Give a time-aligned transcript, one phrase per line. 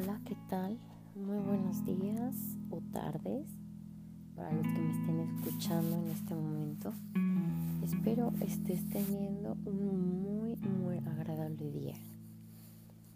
[0.00, 0.78] Hola, ¿qué tal?
[1.16, 2.36] Muy buenos días
[2.70, 3.48] o tardes
[4.36, 6.92] para los que me estén escuchando en este momento.
[7.82, 11.94] Espero estés teniendo un muy, muy agradable día.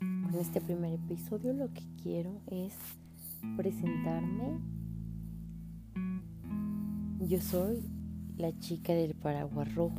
[0.00, 2.74] Con este primer episodio lo que quiero es
[3.56, 4.58] presentarme.
[7.26, 7.88] Yo soy
[8.36, 9.96] la chica del paraguas rojo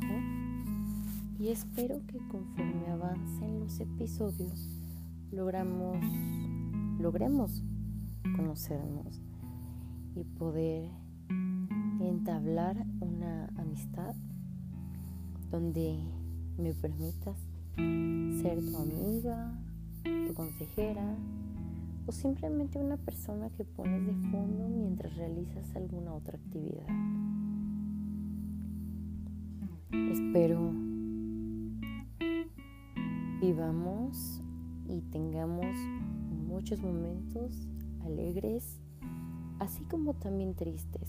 [1.40, 4.68] y espero que conforme avancen los episodios
[5.32, 5.96] logramos
[6.98, 7.62] logremos
[8.36, 9.20] conocernos
[10.14, 10.90] y poder
[12.00, 14.14] entablar una amistad
[15.50, 15.98] donde
[16.58, 17.36] me permitas
[17.76, 19.52] ser tu amiga,
[20.02, 21.16] tu consejera
[22.06, 26.86] o simplemente una persona que pones de fondo mientras realizas alguna otra actividad.
[29.90, 30.72] Espero
[33.40, 34.42] vivamos
[34.88, 35.76] y tengamos
[36.48, 37.68] muchos momentos
[38.04, 38.80] alegres,
[39.58, 41.08] así como también tristes,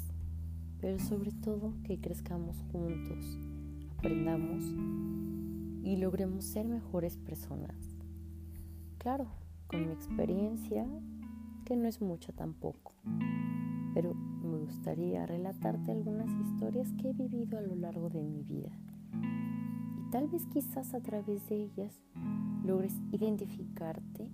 [0.82, 3.40] pero sobre todo que crezcamos juntos,
[3.98, 4.64] aprendamos
[5.82, 7.76] y logremos ser mejores personas.
[8.98, 9.28] Claro,
[9.68, 10.86] con mi experiencia,
[11.64, 12.94] que no es mucha tampoco,
[13.94, 18.78] pero me gustaría relatarte algunas historias que he vivido a lo largo de mi vida.
[19.98, 22.02] Y tal vez quizás a través de ellas
[22.66, 24.29] logres identificarte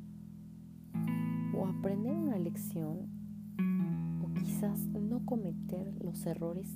[1.58, 3.10] o aprender una lección
[4.24, 6.68] o quizás no cometer los errores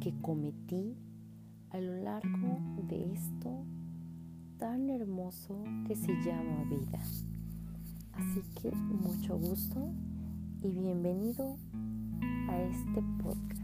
[0.00, 0.96] que cometí
[1.70, 3.64] a lo largo de esto
[4.58, 7.00] tan hermoso que se llama vida.
[8.12, 9.92] Así que mucho gusto
[10.62, 11.56] y bienvenido
[12.48, 13.61] a este podcast.